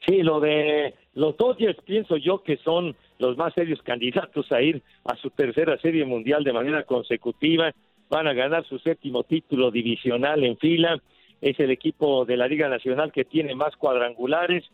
Sí, 0.06 0.22
lo 0.22 0.40
de 0.40 0.94
los 1.14 1.36
Dodgers 1.36 1.78
pienso 1.84 2.16
yo 2.16 2.42
que 2.42 2.56
son 2.58 2.94
los 3.18 3.36
más 3.36 3.54
serios 3.54 3.80
candidatos 3.82 4.50
a 4.52 4.60
ir 4.60 4.82
a 5.04 5.16
su 5.16 5.30
tercera 5.30 5.78
serie 5.78 6.04
mundial 6.04 6.44
de 6.44 6.52
manera 6.52 6.82
consecutiva. 6.84 7.72
Van 8.10 8.26
a 8.26 8.34
ganar 8.34 8.66
su 8.66 8.78
séptimo 8.78 9.24
título 9.24 9.70
divisional 9.70 10.44
en 10.44 10.58
fila. 10.58 11.00
Es 11.44 11.60
el 11.60 11.70
equipo 11.70 12.24
de 12.24 12.38
la 12.38 12.48
Liga 12.48 12.70
Nacional 12.70 13.12
que 13.12 13.26
tiene 13.26 13.54
más 13.54 13.76
cuadrangulares. 13.76 14.64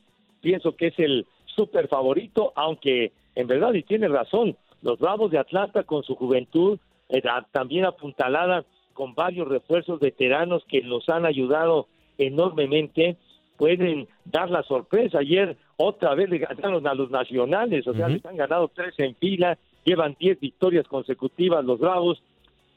Pienso 0.40 0.76
que 0.76 0.86
es 0.86 0.98
el 1.00 1.26
súper 1.44 1.88
favorito, 1.88 2.52
aunque 2.54 3.10
en 3.34 3.48
verdad, 3.48 3.74
y 3.74 3.82
tiene 3.82 4.06
razón, 4.06 4.56
los 4.80 5.00
Bravos 5.00 5.32
de 5.32 5.38
Atlanta 5.38 5.82
con 5.82 6.04
su 6.04 6.14
juventud, 6.14 6.78
eh, 7.08 7.20
también 7.50 7.86
apuntalada 7.86 8.64
con 8.94 9.16
varios 9.16 9.48
refuerzos 9.48 9.98
veteranos 9.98 10.64
que 10.68 10.80
los 10.82 11.08
han 11.08 11.26
ayudado 11.26 11.88
enormemente 12.18 13.16
pueden 13.56 14.06
dar 14.24 14.48
la 14.48 14.62
sorpresa. 14.62 15.18
Ayer 15.18 15.56
otra 15.76 16.14
vez 16.14 16.30
le 16.30 16.38
ganaron 16.38 16.86
a 16.86 16.94
los 16.94 17.10
nacionales, 17.10 17.84
o 17.88 17.94
sea, 17.94 18.08
les 18.08 18.24
han 18.24 18.36
ganado 18.36 18.68
tres 18.68 18.94
en 18.98 19.16
fila, 19.16 19.58
llevan 19.84 20.16
diez 20.20 20.38
victorias 20.38 20.86
consecutivas 20.86 21.64
los 21.64 21.80
Bravos, 21.80 22.22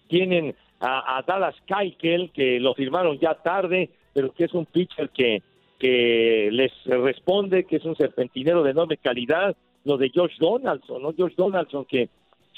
tienen 0.07 0.55
a, 0.85 1.23
Dallas 1.25 1.55
Keuchel, 1.65 2.31
que 2.31 2.59
lo 2.59 2.73
firmaron 2.73 3.17
ya 3.17 3.35
tarde, 3.35 3.89
pero 4.13 4.33
que 4.33 4.43
es 4.43 4.53
un 4.53 4.65
pitcher 4.65 5.09
que, 5.09 5.41
que 5.79 6.49
les 6.51 6.71
responde, 6.85 7.63
que 7.63 7.77
es 7.77 7.85
un 7.85 7.95
serpentinero 7.95 8.63
de 8.63 8.71
enorme 8.71 8.97
calidad, 8.97 9.55
lo 9.85 9.97
de 9.97 10.09
George 10.09 10.35
Donaldson, 10.39 11.01
¿no? 11.01 11.13
George 11.13 11.35
Donaldson 11.37 11.85
que 11.85 12.09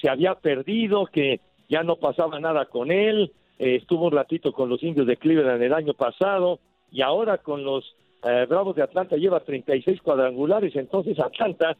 se 0.02 0.10
había 0.10 0.34
perdido, 0.36 1.06
que 1.06 1.40
ya 1.70 1.84
no 1.84 1.98
pasaba 1.98 2.40
nada 2.40 2.66
con 2.66 2.92
él, 2.92 3.32
eh, 3.60 3.76
estuvo 3.76 4.06
un 4.06 4.12
ratito 4.12 4.52
con 4.54 4.70
los 4.70 4.82
indios 4.82 5.06
de 5.06 5.18
Cleveland 5.18 5.62
el 5.62 5.74
año 5.74 5.94
pasado, 5.94 6.60
y 6.92 7.02
ahora 7.02 7.38
con 7.38 7.64
los 7.64 7.96
eh, 8.24 8.48
Bravos 8.50 8.76
de 8.76 8.84
Atlanta 8.84 9.18
lleva 9.18 9.40
36 9.42 10.02
cuadrangulares, 10.02 10.76
entonces 10.76 11.20
Atlanta 11.20 11.78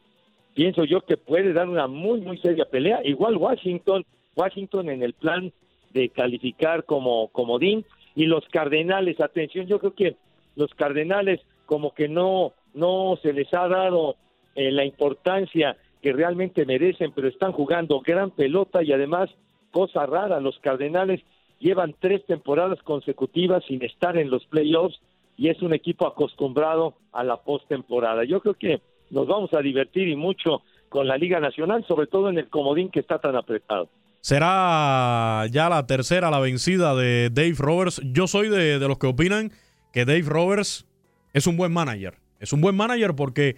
pienso 0.54 0.84
yo 0.84 1.00
que 1.00 1.16
puede 1.16 1.52
dar 1.52 1.68
una 1.68 1.88
muy, 1.88 2.20
muy 2.20 2.38
seria 2.38 2.64
pelea. 2.64 3.00
Igual 3.04 3.36
Washington, 3.36 4.04
Washington 4.36 4.88
en 4.88 5.02
el 5.02 5.12
plan 5.12 5.52
de 5.96 6.10
calificar 6.10 6.84
como 6.84 7.28
comodín 7.28 7.84
y 8.14 8.26
los 8.26 8.46
Cardenales, 8.48 9.20
atención, 9.20 9.66
yo 9.66 9.78
creo 9.78 9.94
que 9.94 10.16
los 10.54 10.72
Cardenales 10.74 11.40
como 11.64 11.94
que 11.94 12.08
no, 12.08 12.52
no 12.74 13.18
se 13.22 13.32
les 13.32 13.52
ha 13.54 13.66
dado 13.66 14.16
eh, 14.54 14.70
la 14.70 14.84
importancia 14.84 15.76
que 16.02 16.12
realmente 16.12 16.66
merecen, 16.66 17.12
pero 17.12 17.28
están 17.28 17.52
jugando 17.52 18.00
gran 18.00 18.30
pelota 18.30 18.82
y 18.82 18.92
además, 18.92 19.30
cosa 19.72 20.06
rara, 20.06 20.38
los 20.38 20.58
Cardenales 20.60 21.20
llevan 21.58 21.94
tres 21.98 22.24
temporadas 22.26 22.80
consecutivas 22.82 23.64
sin 23.64 23.82
estar 23.82 24.16
en 24.18 24.30
los 24.30 24.44
playoffs 24.46 25.00
y 25.38 25.48
es 25.48 25.60
un 25.62 25.74
equipo 25.74 26.06
acostumbrado 26.06 26.94
a 27.12 27.24
la 27.24 27.38
postemporada. 27.38 28.24
Yo 28.24 28.40
creo 28.40 28.54
que 28.54 28.80
nos 29.10 29.26
vamos 29.26 29.52
a 29.54 29.60
divertir 29.60 30.08
y 30.08 30.16
mucho 30.16 30.62
con 30.88 31.06
la 31.06 31.16
Liga 31.16 31.40
Nacional, 31.40 31.84
sobre 31.86 32.06
todo 32.06 32.28
en 32.28 32.38
el 32.38 32.48
comodín 32.48 32.90
que 32.90 33.00
está 33.00 33.18
tan 33.18 33.36
apretado. 33.36 33.88
Será 34.26 35.46
ya 35.52 35.68
la 35.68 35.86
tercera 35.86 36.32
la 36.32 36.40
vencida 36.40 36.96
de 36.96 37.30
Dave 37.30 37.54
Roberts. 37.58 38.02
Yo 38.06 38.26
soy 38.26 38.48
de, 38.48 38.80
los 38.80 38.98
que 38.98 39.06
opinan 39.06 39.52
que 39.92 40.04
Dave 40.04 40.24
Roberts 40.26 40.84
es 41.32 41.46
un 41.46 41.56
buen 41.56 41.72
manager. 41.72 42.14
Es 42.40 42.52
un 42.52 42.60
buen 42.60 42.76
manager 42.76 43.14
porque 43.14 43.54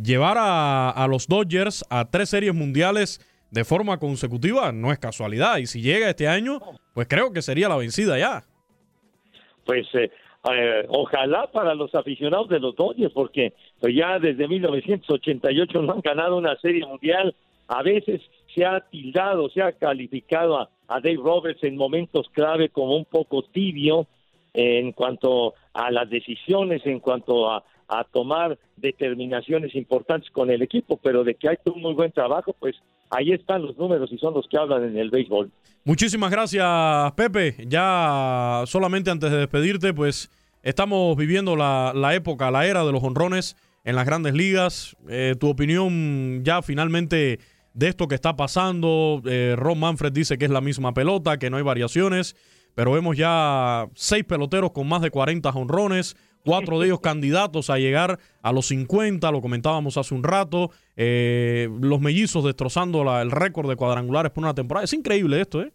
llevar 0.00 0.36
a, 0.38 0.90
a 0.90 1.08
los 1.08 1.26
Dodgers 1.26 1.84
a 1.90 2.08
tres 2.08 2.28
series 2.28 2.54
mundiales 2.54 3.20
de 3.50 3.64
forma 3.64 3.98
consecutiva 3.98 4.70
no 4.70 4.92
es 4.92 5.00
casualidad. 5.00 5.56
Y 5.56 5.66
si 5.66 5.82
llega 5.82 6.08
este 6.08 6.28
año, 6.28 6.60
pues 6.94 7.08
creo 7.08 7.32
que 7.32 7.42
sería 7.42 7.68
la 7.68 7.76
vencida 7.76 8.16
ya. 8.16 8.44
Pues 9.64 9.92
eh, 9.94 10.08
eh, 10.54 10.86
ojalá 10.86 11.50
para 11.50 11.74
los 11.74 11.92
aficionados 11.96 12.48
de 12.48 12.60
los 12.60 12.76
Dodgers, 12.76 13.12
porque 13.12 13.54
pues 13.80 13.92
ya 13.92 14.20
desde 14.20 14.46
1988 14.46 15.82
no 15.82 15.94
han 15.94 16.00
ganado 16.00 16.36
una 16.36 16.56
serie 16.60 16.86
mundial. 16.86 17.34
A 17.66 17.82
veces 17.82 18.20
se 18.54 18.64
ha 18.64 18.80
tildado, 18.80 19.48
se 19.50 19.62
ha 19.62 19.72
calificado 19.72 20.58
a, 20.58 20.68
Dave 20.88 21.16
Roberts 21.16 21.64
en 21.64 21.76
momentos 21.76 22.26
clave 22.32 22.68
como 22.68 22.96
un 22.96 23.06
poco 23.06 23.42
tibio 23.44 24.06
en 24.52 24.92
cuanto 24.92 25.54
a 25.72 25.90
las 25.90 26.10
decisiones, 26.10 26.84
en 26.84 27.00
cuanto 27.00 27.50
a, 27.50 27.64
a 27.88 28.04
tomar 28.04 28.58
determinaciones 28.76 29.74
importantes 29.74 30.30
con 30.30 30.50
el 30.50 30.60
equipo, 30.60 30.98
pero 31.02 31.24
de 31.24 31.34
que 31.34 31.48
hay 31.48 31.56
un 31.64 31.80
muy 31.80 31.94
buen 31.94 32.12
trabajo, 32.12 32.54
pues 32.58 32.76
ahí 33.08 33.32
están 33.32 33.62
los 33.62 33.76
números 33.78 34.10
y 34.12 34.18
son 34.18 34.34
los 34.34 34.46
que 34.48 34.58
hablan 34.58 34.84
en 34.84 34.98
el 34.98 35.10
béisbol. 35.10 35.50
Muchísimas 35.84 36.30
gracias, 36.30 37.12
Pepe. 37.12 37.56
Ya 37.66 38.62
solamente 38.66 39.10
antes 39.10 39.30
de 39.30 39.38
despedirte, 39.38 39.92
pues 39.92 40.30
estamos 40.62 41.16
viviendo 41.16 41.56
la, 41.56 42.14
época, 42.14 42.50
la 42.50 42.66
era 42.66 42.84
de 42.84 42.92
los 42.92 43.02
honrones 43.02 43.56
en 43.84 43.96
las 43.96 44.06
grandes 44.06 44.34
ligas. 44.34 44.96
Eh, 45.08 45.34
tu 45.38 45.48
opinión 45.48 46.44
ya 46.44 46.62
finalmente 46.62 47.40
de 47.74 47.88
esto 47.88 48.08
que 48.08 48.14
está 48.14 48.36
pasando. 48.36 49.22
Eh, 49.24 49.54
Ron 49.56 49.80
Manfred 49.80 50.12
dice 50.12 50.38
que 50.38 50.44
es 50.44 50.50
la 50.50 50.60
misma 50.60 50.92
pelota, 50.94 51.38
que 51.38 51.50
no 51.50 51.56
hay 51.56 51.62
variaciones, 51.62 52.36
pero 52.74 52.92
vemos 52.92 53.16
ya 53.16 53.86
seis 53.94 54.24
peloteros 54.24 54.72
con 54.72 54.88
más 54.88 55.02
de 55.02 55.10
40 55.10 55.50
honrones 55.50 56.16
cuatro 56.44 56.78
de 56.78 56.86
ellos 56.86 57.00
candidatos 57.02 57.70
a 57.70 57.78
llegar 57.78 58.18
a 58.42 58.52
los 58.52 58.66
50, 58.66 59.30
lo 59.30 59.40
comentábamos 59.40 59.96
hace 59.96 60.14
un 60.14 60.22
rato, 60.22 60.70
eh, 60.96 61.68
los 61.80 62.00
mellizos 62.00 62.44
destrozando 62.44 63.20
el 63.20 63.30
récord 63.30 63.68
de 63.68 63.76
cuadrangulares 63.76 64.32
por 64.32 64.44
una 64.44 64.54
temporada. 64.54 64.84
Es 64.84 64.92
increíble 64.92 65.40
esto, 65.40 65.62
¿eh? 65.62 65.72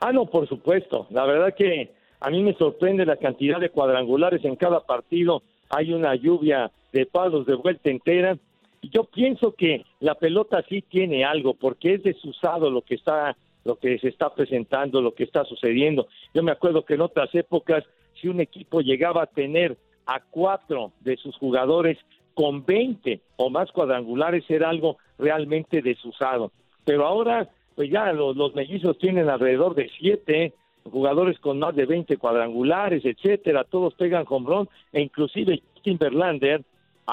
Ah, 0.00 0.12
no, 0.12 0.26
por 0.26 0.48
supuesto. 0.48 1.06
La 1.10 1.26
verdad 1.26 1.54
que 1.54 1.92
a 2.20 2.30
mí 2.30 2.42
me 2.42 2.54
sorprende 2.54 3.04
la 3.04 3.16
cantidad 3.16 3.60
de 3.60 3.68
cuadrangulares 3.68 4.42
en 4.44 4.56
cada 4.56 4.80
partido. 4.80 5.42
Hay 5.68 5.92
una 5.92 6.14
lluvia 6.14 6.70
de 6.92 7.04
palos 7.04 7.44
de 7.46 7.54
vuelta 7.54 7.90
entera. 7.90 8.38
Yo 8.82 9.04
pienso 9.04 9.54
que 9.54 9.84
la 10.00 10.14
pelota 10.14 10.64
sí 10.68 10.82
tiene 10.82 11.24
algo, 11.24 11.54
porque 11.54 11.94
es 11.94 12.02
desusado 12.02 12.70
lo 12.70 12.82
que 12.82 12.94
está 12.94 13.36
lo 13.62 13.76
que 13.76 13.98
se 13.98 14.08
está 14.08 14.34
presentando, 14.34 15.02
lo 15.02 15.14
que 15.14 15.24
está 15.24 15.44
sucediendo. 15.44 16.08
Yo 16.32 16.42
me 16.42 16.50
acuerdo 16.50 16.84
que 16.84 16.94
en 16.94 17.02
otras 17.02 17.34
épocas 17.34 17.84
si 18.20 18.28
un 18.28 18.40
equipo 18.40 18.80
llegaba 18.80 19.22
a 19.22 19.26
tener 19.26 19.76
a 20.06 20.20
cuatro 20.20 20.92
de 21.00 21.16
sus 21.16 21.36
jugadores 21.36 21.98
con 22.34 22.64
20 22.64 23.20
o 23.36 23.50
más 23.50 23.70
cuadrangulares 23.72 24.44
era 24.48 24.68
algo 24.70 24.98
realmente 25.18 25.82
desusado. 25.82 26.52
Pero 26.84 27.06
ahora, 27.06 27.48
pues 27.74 27.90
ya 27.90 28.12
los, 28.12 28.54
mellizos 28.54 28.98
tienen 28.98 29.28
alrededor 29.28 29.74
de 29.74 29.90
siete 29.98 30.54
jugadores 30.90 31.38
con 31.38 31.58
más 31.58 31.76
de 31.76 31.84
20 31.84 32.16
cuadrangulares, 32.16 33.04
etcétera, 33.04 33.64
todos 33.64 33.94
pegan 33.94 34.24
home 34.28 34.66
e 34.92 35.02
inclusive 35.02 35.62
Timberlander 35.82 36.62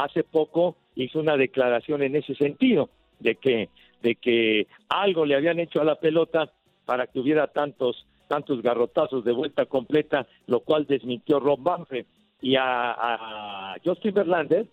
hace 0.04 0.24
poco 0.24 0.76
hizo 0.96 1.20
una 1.20 1.38
declaración 1.38 2.02
en 2.04 2.16
ese 2.16 2.36
sentido, 2.36 2.90
de 3.20 3.36
que, 3.36 3.70
de 4.02 4.16
que 4.16 4.68
algo 4.90 5.26
le 5.26 5.36
habían 5.36 5.60
hecho 5.60 5.82
a 5.82 5.86
la 5.86 5.96
pelota 5.96 6.52
para 6.86 7.08
que 7.08 7.20
hubiera 7.20 7.48
tantos 7.48 8.06
tantos 8.28 8.62
garrotazos 8.62 9.24
de 9.24 9.32
vuelta 9.32 9.66
completa, 9.66 10.28
lo 10.48 10.60
cual 10.60 10.86
desmintió 10.86 11.40
Rob 11.40 11.60
Manfred. 11.60 12.06
Y 12.42 12.56
a, 12.56 12.92
a 12.92 13.76
Justin 13.84 14.14
Verlander 14.14 14.68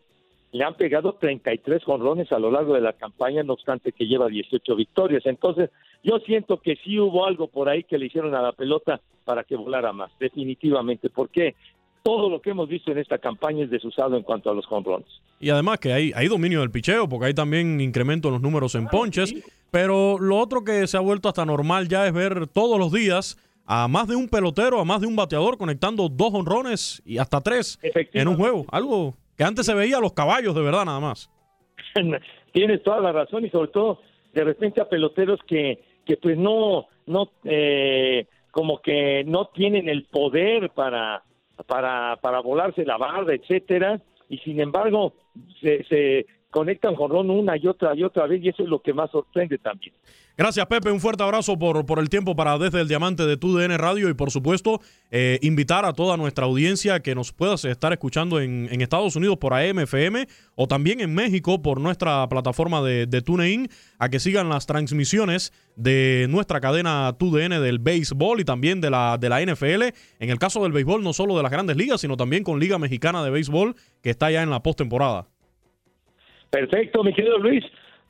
le 0.52 0.64
han 0.64 0.74
pegado 0.74 1.14
33 1.14 1.82
jonrones 1.82 2.30
a 2.30 2.38
lo 2.38 2.50
largo 2.50 2.74
de 2.74 2.80
la 2.80 2.92
campaña, 2.92 3.42
no 3.42 3.54
obstante 3.54 3.92
que 3.92 4.06
lleva 4.06 4.28
18 4.28 4.76
victorias. 4.76 5.26
Entonces, 5.26 5.70
yo 6.02 6.18
siento 6.20 6.58
que 6.58 6.76
sí 6.76 6.98
hubo 6.98 7.26
algo 7.26 7.48
por 7.48 7.68
ahí 7.68 7.82
que 7.84 7.98
le 7.98 8.06
hicieron 8.06 8.34
a 8.34 8.42
la 8.42 8.52
pelota 8.52 9.00
para 9.24 9.44
que 9.44 9.56
volara 9.56 9.92
más, 9.92 10.12
definitivamente, 10.20 11.10
porque 11.10 11.54
todo 12.04 12.28
lo 12.28 12.42
que 12.42 12.50
hemos 12.50 12.68
visto 12.68 12.92
en 12.92 12.98
esta 12.98 13.16
campaña 13.16 13.64
es 13.64 13.70
desusado 13.70 14.16
en 14.16 14.22
cuanto 14.22 14.50
a 14.50 14.54
los 14.54 14.66
jonrones. 14.66 15.08
Y 15.40 15.48
además 15.48 15.78
que 15.78 15.90
hay, 15.90 16.12
hay 16.14 16.28
dominio 16.28 16.60
del 16.60 16.70
picheo, 16.70 17.08
porque 17.08 17.26
hay 17.26 17.34
también 17.34 17.80
incremento 17.80 18.28
en 18.28 18.34
los 18.34 18.42
números 18.42 18.74
en 18.74 18.86
ponches. 18.88 19.34
Pero 19.70 20.18
lo 20.18 20.36
otro 20.36 20.62
que 20.62 20.86
se 20.86 20.98
ha 20.98 21.00
vuelto 21.00 21.28
hasta 21.30 21.46
normal 21.46 21.88
ya 21.88 22.06
es 22.06 22.12
ver 22.12 22.46
todos 22.46 22.78
los 22.78 22.92
días 22.92 23.38
a 23.66 23.88
más 23.88 24.06
de 24.06 24.16
un 24.16 24.28
pelotero, 24.28 24.80
a 24.80 24.84
más 24.84 25.00
de 25.00 25.06
un 25.06 25.16
bateador 25.16 25.56
conectando 25.56 26.10
dos 26.10 26.34
honrones 26.34 27.02
y 27.06 27.16
hasta 27.16 27.40
tres 27.40 27.80
en 27.82 28.28
un 28.28 28.36
juego. 28.36 28.66
Algo 28.70 29.14
que 29.38 29.44
antes 29.44 29.64
se 29.64 29.74
veía 29.74 29.96
a 29.96 30.00
los 30.00 30.12
caballos 30.12 30.54
de 30.54 30.60
verdad 30.60 30.84
nada 30.84 31.00
más. 31.00 31.30
Tienes 32.52 32.82
toda 32.82 33.00
la 33.00 33.12
razón 33.12 33.46
y 33.46 33.50
sobre 33.50 33.70
todo 33.70 34.00
de 34.34 34.44
repente 34.44 34.82
a 34.82 34.88
peloteros 34.90 35.40
que, 35.46 35.82
que 36.04 36.18
pues 36.18 36.36
no, 36.36 36.86
no, 37.06 37.30
eh, 37.44 38.26
como 38.50 38.82
que 38.82 39.24
no 39.24 39.46
tienen 39.46 39.88
el 39.88 40.04
poder 40.04 40.70
para, 40.70 41.22
para, 41.66 42.16
para 42.16 42.40
volarse 42.40 42.84
la 42.84 42.96
barra, 42.96 43.34
etcétera, 43.34 44.00
y 44.28 44.38
sin 44.38 44.60
embargo 44.60 45.14
se, 45.60 45.84
se 45.84 46.26
conectan 46.50 46.94
jonrón 46.94 47.30
una 47.30 47.56
y 47.56 47.66
otra 47.66 47.94
y 47.94 48.04
otra 48.04 48.26
vez 48.26 48.42
y 48.42 48.48
eso 48.48 48.62
es 48.62 48.68
lo 48.68 48.80
que 48.80 48.92
más 48.92 49.10
sorprende 49.10 49.58
también. 49.58 49.94
Gracias 50.36 50.66
Pepe, 50.66 50.90
un 50.90 50.98
fuerte 50.98 51.22
abrazo 51.22 51.56
por, 51.56 51.86
por 51.86 52.00
el 52.00 52.08
tiempo 52.08 52.34
para 52.34 52.58
Desde 52.58 52.80
el 52.80 52.88
Diamante 52.88 53.24
de 53.24 53.36
TUDN 53.36 53.78
Radio 53.78 54.08
y 54.08 54.14
por 54.14 54.32
supuesto 54.32 54.80
eh, 55.12 55.38
invitar 55.42 55.84
a 55.84 55.92
toda 55.92 56.16
nuestra 56.16 56.46
audiencia 56.46 56.98
que 56.98 57.14
nos 57.14 57.32
puedas 57.32 57.64
estar 57.64 57.92
escuchando 57.92 58.40
en, 58.40 58.68
en, 58.72 58.80
Estados 58.80 59.14
Unidos 59.14 59.36
por 59.38 59.54
AMFM 59.54 60.26
o 60.56 60.66
también 60.66 61.00
en 61.00 61.14
México 61.14 61.62
por 61.62 61.80
nuestra 61.80 62.28
plataforma 62.28 62.82
de, 62.82 63.06
de 63.06 63.22
TuneIn 63.22 63.68
a 64.00 64.08
que 64.08 64.18
sigan 64.18 64.48
las 64.48 64.66
transmisiones 64.66 65.52
de 65.76 66.26
nuestra 66.28 66.60
cadena 66.60 67.14
TUDN 67.16 67.62
del 67.62 67.78
béisbol 67.78 68.40
y 68.40 68.44
también 68.44 68.80
de 68.80 68.90
la, 68.90 69.18
de 69.18 69.28
la 69.28 69.40
NFL. 69.40 69.82
En 70.18 70.30
el 70.30 70.40
caso 70.40 70.64
del 70.64 70.72
béisbol 70.72 71.04
no 71.04 71.12
solo 71.12 71.36
de 71.36 71.44
las 71.44 71.52
grandes 71.52 71.76
ligas 71.76 72.00
sino 72.00 72.16
también 72.16 72.42
con 72.42 72.58
Liga 72.58 72.76
Mexicana 72.76 73.22
de 73.22 73.30
Béisbol 73.30 73.76
que 74.02 74.10
está 74.10 74.32
ya 74.32 74.42
en 74.42 74.50
la 74.50 74.64
postemporada. 74.64 75.28
Perfecto, 76.50 77.04
mi 77.04 77.14
querido 77.14 77.38
Luis. 77.38 77.64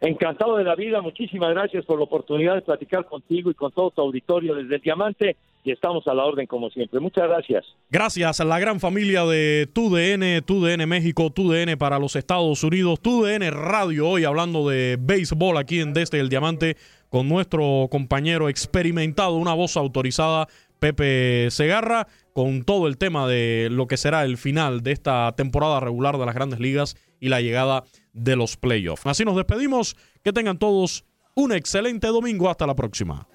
Encantado 0.05 0.59
de 0.59 0.65
la 0.65 0.75
vida. 0.75 1.01
Muchísimas 1.01 1.51
gracias 1.55 1.85
por 1.87 1.97
la 1.97 2.05
oportunidad 2.05 2.57
de 2.57 2.61
platicar 2.61 3.07
contigo 3.07 3.51
y 3.51 3.55
con 3.55 3.73
todo 3.73 3.91
tu 3.91 4.03
auditorio 4.03 4.55
desde 4.55 4.75
el 4.75 4.81
Diamante. 4.83 5.37
Y 5.65 5.71
estamos 5.71 6.07
a 6.07 6.13
la 6.13 6.27
orden 6.27 6.47
como 6.47 6.69
siempre. 6.69 7.01
Muchas 7.01 7.27
gracias. 7.27 7.65
Gracias 7.91 8.39
a 8.39 8.45
la 8.45 8.59
gran 8.59 8.81
familia 8.81 9.25
de 9.25 9.67
TUDN, 9.73 10.45
TUDN 10.45 10.87
México, 10.87 11.31
TUDN 11.31 11.79
para 11.79 11.99
los 11.99 12.17
Estados 12.17 12.63
Unidos, 12.63 13.01
TUDN 13.01 13.51
Radio, 13.51 14.11
hoy 14.11 14.25
hablando 14.25 14.69
de 14.69 14.99
béisbol 15.01 15.57
aquí 15.57 15.81
en 15.81 15.95
Desde 15.95 16.21
el 16.21 16.29
Diamante 16.29 16.77
con 17.09 17.27
nuestro 17.29 17.89
compañero 17.91 18.51
experimentado, 18.51 19.37
una 19.37 19.55
voz 19.55 19.79
autorizada, 19.79 20.49
Pepe 20.81 21.49
Segarra, 21.51 22.09
con 22.35 22.65
todo 22.65 22.89
el 22.89 22.99
tema 22.99 23.27
de 23.27 23.69
lo 23.71 23.87
que 23.87 23.97
será 23.97 24.25
el 24.25 24.37
final 24.37 24.83
de 24.83 24.93
esta 24.93 25.33
temporada 25.35 25.81
regular 25.81 26.19
de 26.19 26.27
las 26.27 26.35
grandes 26.35 26.61
ligas 26.61 26.95
y 27.21 27.31
la 27.31 27.41
llegada 27.41 27.85
los 28.15 28.57
playoffs. 28.57 29.07
Así 29.07 29.25
nos 29.25 29.37
despedimos. 29.37 29.97
Que 30.23 30.33
tengan 30.33 30.59
todos 30.59 31.05
un 31.35 31.53
excelente 31.53 32.07
domingo. 32.07 32.49
Hasta 32.49 32.67
la 32.67 32.75
próxima. 32.75 33.27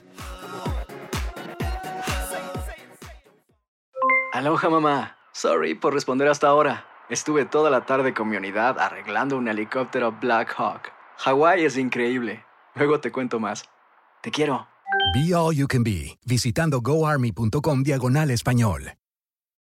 Aloha 4.34 4.70
mamá. 4.70 5.18
Sorry 5.34 5.76
por 5.76 5.94
responder 5.94 6.28
hasta 6.28 6.48
ahora. 6.48 6.86
Estuve 7.10 7.46
toda 7.46 7.70
la 7.70 7.86
tarde 7.86 8.14
con 8.14 8.30
mi 8.30 8.38
unidad 8.38 8.78
arreglando 8.80 9.38
un 9.38 9.48
helicóptero 9.48 10.12
Black 10.20 10.54
Hawk. 10.58 10.92
Hawái 11.18 11.66
es 11.66 11.78
increíble. 11.78 12.46
Luego 12.76 13.00
te 13.00 13.12
cuento 13.12 13.40
más. 13.40 13.66
Te 14.22 14.32
quiero. 14.32 14.68
Be 15.14 15.34
All 15.34 15.56
You 15.56 15.68
Can 15.68 15.84
Be, 15.84 16.18
visitando 16.26 16.82
goarmy.com 16.82 17.84
diagonal 17.84 18.32
español. 18.32 18.99